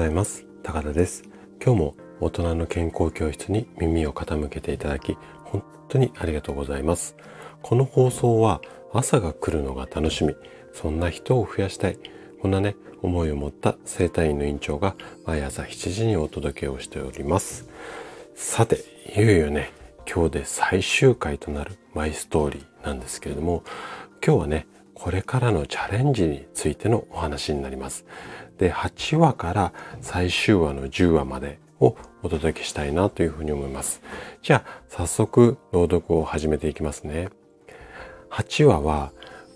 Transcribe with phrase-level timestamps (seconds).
[0.00, 0.46] ざいます。
[0.62, 1.24] 高田です。
[1.62, 7.16] 今日も大人の健康教室に耳を傾けていただき本当にありがとうございます。
[7.60, 8.62] この放送は
[8.94, 10.34] 朝が来るのが楽しみ。
[10.72, 11.98] そんな人を増やしたい。
[12.40, 14.96] こんなね思いを持った生体院の院長が
[15.26, 17.68] 毎朝7時にお届けをしております。
[18.34, 18.82] さて
[19.14, 19.70] いよいよね
[20.10, 23.64] 今日で最終回となるマイストーリーなんですけれども
[24.24, 28.06] 今日はねこれからのチャレンジについてのお話になります。
[28.60, 34.02] で、8話から最終話の10話までをお届けしたいなというふうに思います。
[34.42, 37.30] じゃあ、早速朗読を始めていきますね。
[38.30, 39.12] 8話は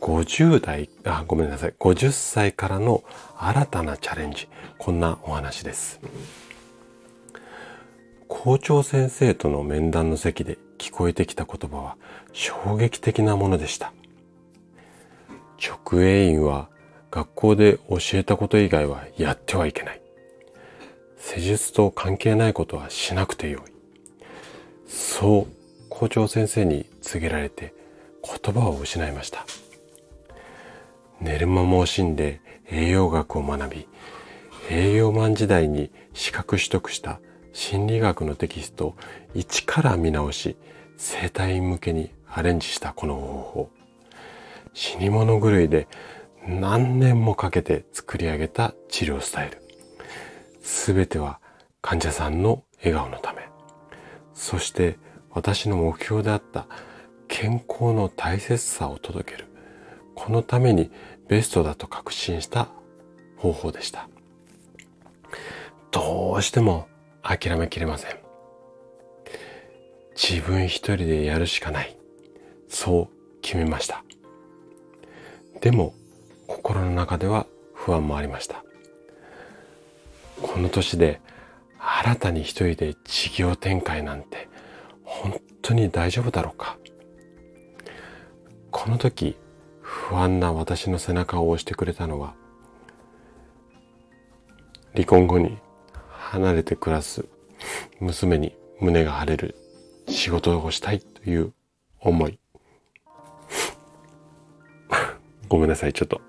[0.00, 3.04] 50代、あ、ごめんなさい、50歳からの
[3.36, 4.48] 新たなチャレンジ。
[4.78, 6.00] こんなお話です。
[8.28, 11.98] 校長先生との面談の席で聞こえてきた言葉は
[12.32, 13.92] 衝撃的なものでした。
[15.58, 16.70] 直営員は
[17.16, 20.02] 学校で教えたこと以外はやってはいけない。
[21.18, 23.62] 施術と関係ないことはしなくてよい。
[24.86, 27.72] そう校長先生に告げられて
[28.22, 29.46] 言葉を失いました。
[31.18, 33.88] 寝る間も惜しんで栄養学を学び、
[34.70, 37.20] 栄養マン時代に資格取得した
[37.54, 38.96] 心理学のテキストを
[39.32, 40.54] 一から見直し、
[40.98, 43.22] 生体院向けにアレンジしたこの方
[43.54, 43.70] 法。
[44.74, 45.88] 死に物狂いで
[46.48, 49.60] 何年もかけて作り上げた治療スタイル。
[50.60, 51.40] すべては
[51.82, 53.48] 患者さんの笑顔のため。
[54.32, 54.98] そして
[55.30, 56.66] 私の目標であった
[57.26, 59.46] 健康の大切さを届ける。
[60.14, 60.90] このために
[61.28, 62.68] ベストだと確信した
[63.36, 64.08] 方法でした。
[65.90, 66.86] どうしても
[67.22, 68.16] 諦めきれません。
[70.14, 71.98] 自分一人でやるしかない。
[72.68, 74.04] そう決めました。
[75.60, 75.94] でも
[76.46, 78.66] 心の中では不安もありました。
[80.42, 81.20] この年で
[81.78, 84.48] 新たに一人で事業展開なんて
[85.02, 86.76] 本当に大丈夫だろうか
[88.70, 89.36] この時
[89.80, 92.34] 不安な私の背中を押してくれたのは
[94.94, 95.58] 離婚後に
[96.10, 97.26] 離れて暮らす
[98.00, 99.56] 娘に胸が張れる
[100.08, 101.52] 仕事をしたいという
[102.00, 102.38] 思い
[105.48, 106.20] ごめんなさい、ちょっと。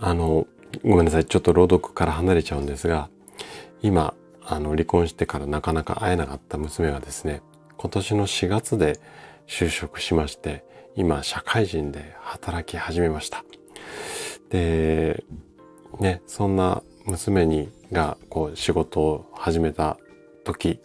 [0.00, 0.46] あの、
[0.84, 3.08] ごめんなさい、ちょっと朗読から離れちゃうんですが、
[3.82, 4.14] 今、
[4.44, 7.42] あの、離婚してからなかなか会えなかった娘はですね、
[7.76, 8.98] 今年の4月で
[9.46, 10.64] 就職しまして、
[10.94, 13.44] 今、社会人で働き始めました。
[14.50, 15.24] で、
[16.00, 19.98] ね、そんな娘にが、こう、仕事を始めた
[20.44, 20.80] 時、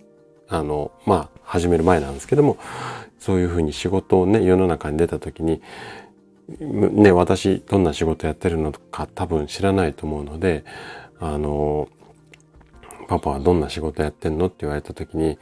[0.48, 2.58] あの、まあ、始める前なんですけども、
[3.20, 5.62] そういうふうに仕事をね、世の中に出た時に、
[6.60, 10.64] ね、私どんな仕事やってるのか多分知らないと思うので、
[11.20, 11.88] あの、
[13.08, 15.38] パパはどんな仕事やってんのって言われた時に、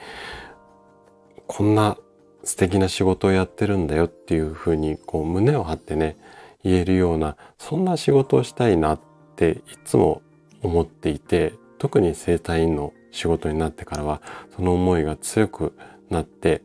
[1.48, 1.98] こんな
[2.44, 6.18] 素敵な仕事をやってるんだよっていうふうに、こう胸を張ってね、
[6.64, 9.00] 言えるような、そんな仕事をしたいなっ
[9.36, 10.22] ていつも
[10.62, 14.22] 思っていて、特に生体院の仕事になってからは、
[14.56, 15.74] その思いが強く
[16.10, 16.62] なって、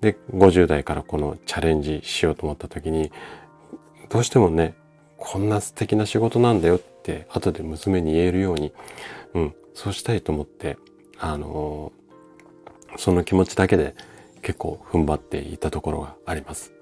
[0.00, 3.10] で、50代からこのチャレンジしようと思った時に、
[4.14, 4.74] どうしてもね、
[5.16, 8.72] こんな素敵な仕事なんだよって後で娘に言えるように、
[9.34, 10.78] うん、そうしたいと思って、
[11.18, 13.96] あのー、その気持ちだけで
[14.40, 16.72] 結構踏ん張っていたところがあります。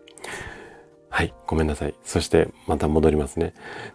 [1.09, 1.95] はい、ごめんなさい。
[2.05, 3.55] そしてまた戻りますね。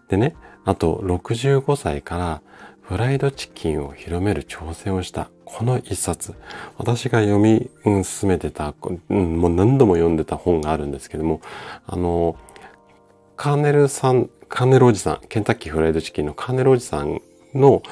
[0.10, 2.42] でね、あと65歳から
[2.82, 6.34] フライドチキンを広める挑戦をしたこの一冊。
[6.80, 7.70] 私が読み
[8.04, 8.74] 進めてた、
[9.10, 11.42] もう何度も読んでた本があるんですけども、
[11.86, 12.36] あの、
[13.38, 17.22] カーネルさん、カーネルおじさん、ケンタッキーフライドチキンのカーネルおじさん
[17.54, 17.84] の、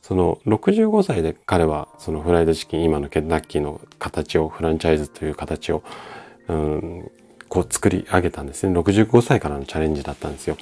[0.00, 5.82] その65歳で彼はそのフライドチキン、今のケンタッキーの形を、フランチャイズという形を、
[6.48, 7.10] うん、
[7.48, 8.78] こう作り上げたんですね。
[8.78, 10.56] 65歳からのチャレンジだったんですよ。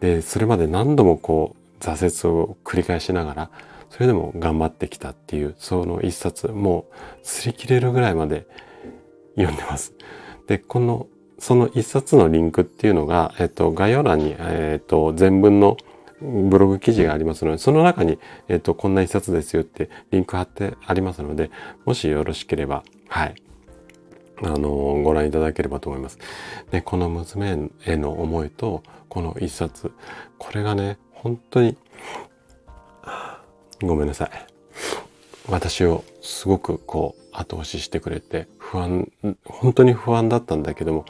[0.00, 3.50] で、それまで何度もこう、挫折を繰り返しながら、
[3.90, 6.86] それでも頑張ってきたっていう、その一冊、も
[7.22, 8.46] う擦り切れるぐらいまで
[9.36, 9.92] 読んでます。
[10.46, 11.06] で、この、
[11.38, 15.76] その一冊のリンクっていうのが、えっと、概要欄に、えっと、全文の
[16.20, 18.18] ブログ記事がありますので、その中に、
[18.48, 21.50] えっと、こんな一冊ですよってリンク貼ってありますので、
[21.84, 23.34] もしよろしければ、はい、
[24.42, 24.70] あの、
[25.02, 26.18] ご覧いただければと思います。
[26.70, 29.92] で、この娘への思いと、この一冊、
[30.38, 31.76] これがね、本当に、
[33.82, 34.30] ごめんなさい。
[35.48, 39.12] 私をすごくこう後押ししてくれて不安、
[39.44, 41.04] 本当に不安だったんだけども、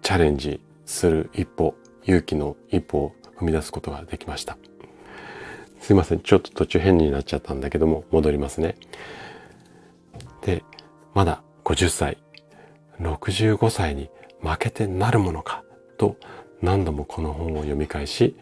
[0.00, 1.74] チャレンジする一歩、
[2.04, 4.56] 勇気の一歩を踏み出すことができました。
[5.80, 6.20] すいません。
[6.20, 8.76] ちょっと途中変になっちゃったんだけども、戻りますね。
[10.42, 10.62] で、
[11.14, 12.18] まだ50歳、
[13.00, 14.08] 65歳に
[14.40, 15.64] 負けてなるものか
[15.98, 16.16] と
[16.62, 18.36] 何度もこの本を読み返し、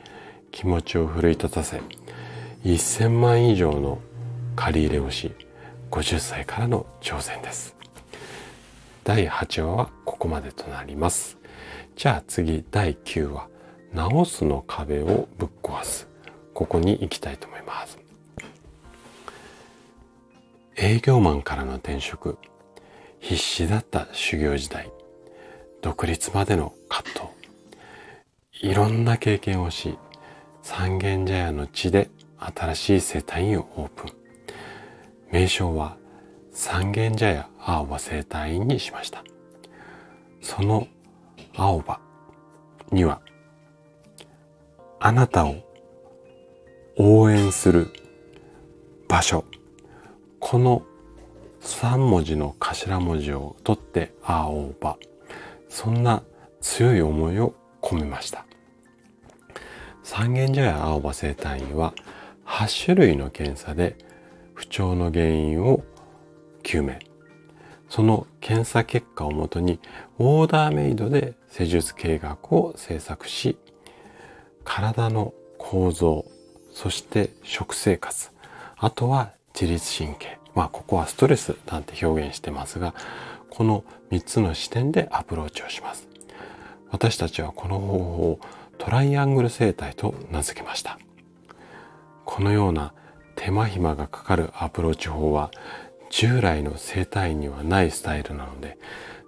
[0.50, 1.81] 気持ちを奮い立たせ、
[2.64, 3.99] 1000万以上の
[4.56, 5.32] 借り入れをし、
[5.90, 7.77] 50歳からの挑戦です。
[9.04, 11.38] 第8話はここまでとなります。
[11.96, 13.48] じゃあ次第9話、
[13.92, 16.08] 直すの壁をぶっ壊す。
[16.54, 17.98] ここに行きたいと思います。
[20.76, 22.38] 営業マンからの転職、
[23.20, 24.92] 必死だった修行時代、
[25.82, 27.30] 独立までの葛
[28.52, 29.98] 藤、いろんな経験をし、
[30.62, 34.12] 三軒茶屋の地で新しい生態院をオープン。
[35.30, 35.96] 名称は
[36.60, 39.22] 三軒茶屋青葉生態院にしました。
[40.40, 40.88] その
[41.56, 42.00] 青葉
[42.90, 43.20] には、
[44.99, 45.55] あなたを
[46.96, 47.93] 応援する
[49.06, 49.44] 場所。
[50.40, 50.82] この
[51.60, 54.99] 3文字の頭文字を取って青葉。
[55.69, 56.25] そんな
[56.61, 58.44] 強い思いを込めました。
[60.02, 61.94] 三軒茶屋青葉生態院は
[62.46, 63.96] 8種類の検査で
[64.54, 65.84] 不調の原因を
[66.68, 66.98] 究明。
[67.88, 69.80] その検査結果をもとに
[70.18, 73.56] オーダーメイドで施術計画を制作し、
[74.64, 76.26] 体の構造、
[76.70, 78.30] そして食生活、
[78.76, 80.38] あとは自律神経。
[80.54, 82.94] まあここはストレスなんて表現してますが、
[83.48, 86.06] この3つの視点でアプローチをします。
[86.90, 88.00] 私たちはこの方法
[88.30, 88.40] を
[88.76, 90.98] トライアングル生態と名付けました。
[92.26, 92.92] このような
[93.36, 95.50] 手間暇がかかるアプローチ法は
[96.10, 98.78] 従来の生態にはないスタイルなので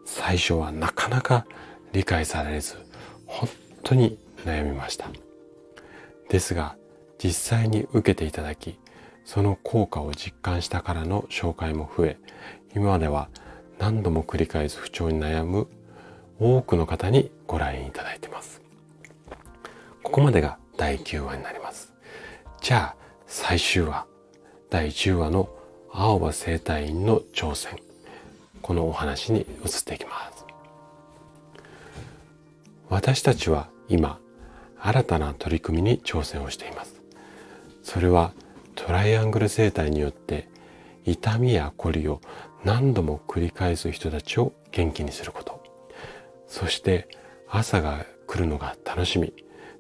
[0.05, 1.47] 最初はなかなか
[1.93, 2.77] 理解されず
[3.27, 3.49] 本
[3.83, 5.09] 当に悩みました。
[6.29, 6.77] ですが
[7.23, 8.79] 実際に受けていただき
[9.25, 12.19] その効果を実感したからの紹介も増え
[12.75, 13.29] 今までは
[13.79, 15.69] 何度も繰り返す不調に悩む
[16.39, 18.63] 多くの方にご来院いただいてます。
[20.03, 21.93] ここまでが第9話になります。
[22.63, 24.07] じゃあ、最終話、
[24.71, 25.49] 第10話の
[25.93, 27.77] 青葉生態院の挑戦。
[28.63, 29.47] このお話に移っ
[29.85, 30.47] ていきます。
[32.89, 34.21] 私たちは今、
[34.79, 37.03] 新たな取り組みに挑戦をしています。
[37.83, 38.33] それは
[38.77, 40.49] トライアングル生態によって
[41.05, 42.21] 痛みやこりを
[42.65, 45.63] 何度も繰り返す人たちを元気にすること。
[46.47, 47.09] そして
[47.49, 49.33] 朝が来るのが楽しみ。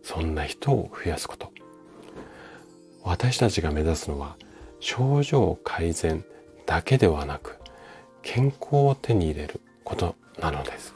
[0.02, 1.52] そんな人を増やすこと。
[3.04, 4.36] 私たちが目指すのは
[4.80, 6.24] 症状改善
[6.66, 7.58] だけではなく
[8.22, 10.94] 健康を手に入れることなのです。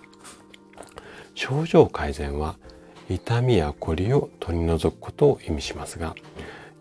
[1.34, 2.56] 症状改善は
[3.10, 6.14] 痛みやこりを取り除くことを意味しますが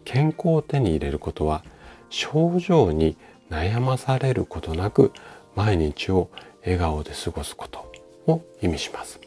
[0.06, 1.64] 健康を手に入れることは
[2.10, 3.18] 症状に
[3.50, 5.12] 悩まされることなく
[5.56, 6.30] 毎日を
[6.62, 7.92] 笑顔で過ごすこと
[8.28, 9.20] を意味します。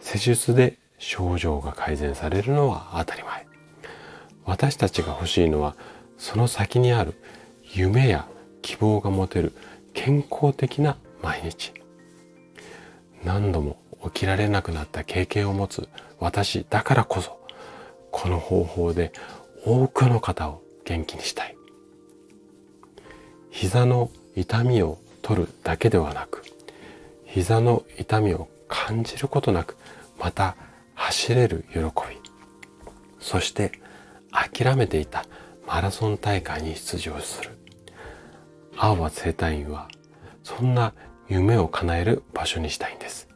[0.00, 3.46] 施術で症状が改善されるのは当たり前。
[4.44, 5.76] 私たちが欲しいのは
[6.20, 7.14] その先にある
[7.72, 8.28] 夢や
[8.60, 9.54] 希望が持てる
[9.94, 11.72] 健康的な毎日。
[13.24, 17.40] 何度も起きられなくなった経験を持つ私だからこそ
[18.10, 19.12] この方法で
[19.64, 21.56] 多くの方を元気にしたい。
[23.48, 26.42] 膝の痛みを取るだけではなく
[27.24, 29.76] 膝の痛みを感じることなく
[30.18, 30.54] また
[30.94, 31.82] 走れる喜び
[33.20, 33.72] そして
[34.30, 35.24] 諦めていた
[35.72, 37.50] マラソン大会に出場する。
[38.76, 39.86] 青葉生態院は
[40.42, 40.94] そんな
[41.28, 43.28] 夢を叶える場所にしたいんです。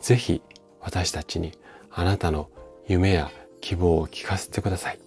[0.00, 0.42] ぜひ
[0.80, 1.52] 私たちに
[1.92, 2.50] あなたの
[2.88, 4.98] 夢や希望を聞かせてください。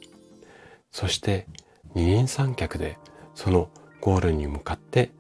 [0.90, 1.48] そして
[1.94, 2.98] 二人三脚で
[3.34, 3.70] その
[4.00, 5.12] ゴールに向かって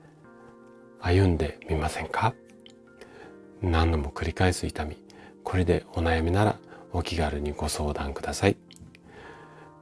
[1.01, 2.33] 歩んでみませんか？
[3.61, 5.03] 何度も繰り返す痛み。
[5.43, 6.57] これでお悩みなら
[6.93, 8.55] お気軽にご相談ください。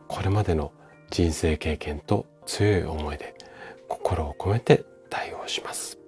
[0.08, 0.72] これまでの
[1.14, 3.36] 人生経験と強い思いで
[3.88, 6.00] 心を込めて対応します。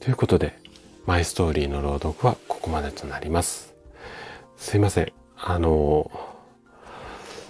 [0.00, 0.58] ということで、
[1.06, 3.72] マイストーリーの朗読はここまでとなります。
[4.56, 5.12] すいません。
[5.36, 6.10] あの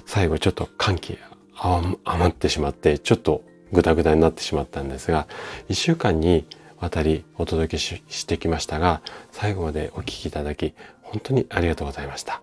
[0.05, 1.17] 最後ちょっと歓喜
[1.57, 5.27] 余ってしまって、ちょっとグダグダになってしまったんですが、
[5.71, 6.47] 一週間に
[6.79, 9.01] 渡りお届けしてきましたが、
[9.33, 12.43] 最後までお聞きいただき、本当にありがとうございました。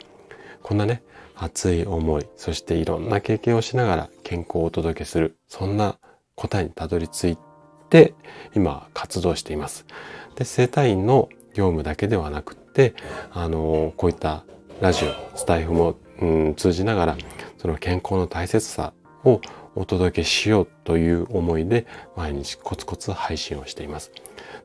[0.63, 1.03] こんなね、
[1.35, 5.97] 熱い思い、そしていろんな経験をしながら健康をお届けする、そんな
[6.35, 7.37] 答えにたどり着い
[7.89, 8.13] て、
[8.55, 9.85] 今活動しています。
[10.35, 12.93] で、生体院の業務だけではなくって、
[13.31, 14.45] あの、こういった
[14.81, 17.17] ラジオスタイフも、うん、通じながら
[17.59, 19.41] その健康の大切さを
[19.75, 24.11] お届けしようという思いで毎日コツコツ配信をしています。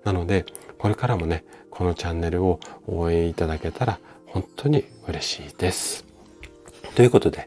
[0.04, 0.46] なので
[0.78, 3.98] これからもねこのチャンネルを応援いただけたら
[4.37, 6.05] 本当に嬉しいです。
[6.95, 7.47] ということで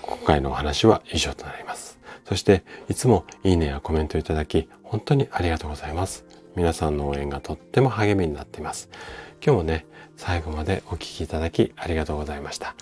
[0.00, 1.98] 今回のお話は以上となります。
[2.26, 6.24] そしていつもいいねやコメントいただき本当にありがとうございます。
[6.56, 8.88] 皆さんの応援がとっても励みになっています。
[9.44, 9.84] 今日もね、
[10.16, 12.74] 最後までお聴きいただきありがとうございました。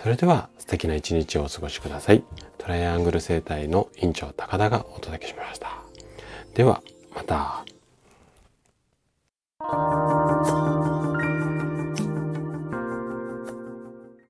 [0.00, 2.22] それでは素敵な一日をお過ごしください。
[2.56, 5.82] トライアングル生態の院長高田がお届けしました。
[6.54, 6.84] では、
[7.16, 7.64] また。